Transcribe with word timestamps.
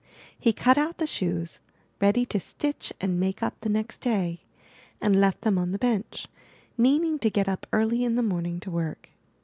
He 0.39 0.51
cut 0.51 0.79
out 0.79 0.97
the 0.97 1.05
shoes, 1.05 1.59
ready 2.01 2.25
to 2.25 2.39
stitch 2.39 2.91
and 2.99 3.19
make 3.19 3.43
up 3.43 3.61
the 3.61 3.69
next 3.69 3.99
day, 4.01 4.41
and 4.99 5.21
left 5.21 5.41
them 5.41 5.59
on 5.59 5.73
the 5.73 5.77
bench, 5.77 6.25
meaning 6.75 7.19
to 7.19 7.29
get 7.29 7.47
up 7.47 7.67
early 7.71 8.03
in 8.03 8.15
the 8.15 8.23
morning 8.23 8.59
to 8.61 8.71
work. 8.71 9.09